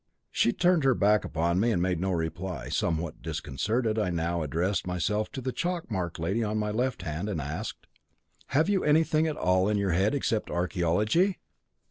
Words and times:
She 0.31 0.51
turned 0.51 0.83
her 0.83 0.95
back 0.95 1.23
upon 1.23 1.59
me 1.59 1.69
and 1.71 1.79
made 1.79 1.99
no 1.99 2.11
reply. 2.11 2.69
Somewhat 2.69 3.21
disconcerted, 3.21 3.99
I 3.99 4.09
now 4.09 4.41
addressed 4.41 4.87
myself 4.87 5.31
to 5.33 5.41
the 5.41 5.51
chalk 5.51 5.91
marked 5.91 6.17
lady 6.17 6.43
on 6.43 6.57
my 6.57 6.71
left 6.71 7.03
hand, 7.03 7.29
and 7.29 7.39
asked: 7.39 7.85
'Have 8.47 8.67
you 8.67 8.83
anything 8.83 9.27
at 9.27 9.37
all 9.37 9.69
in 9.69 9.77
your 9.77 9.91
head 9.91 10.15
except 10.15 10.49
archæology?' 10.49 11.35